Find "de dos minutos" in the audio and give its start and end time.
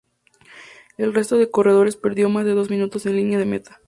2.45-3.05